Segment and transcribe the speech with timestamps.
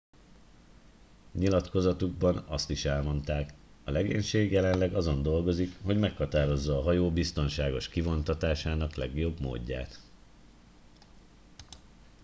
[1.31, 3.53] nyilatkozatukban azt is elmondták
[3.83, 9.99] a legénység jelenleg azon dolgozik hogy meghatározza a hajó biztonságos kivontatásának legjobb módját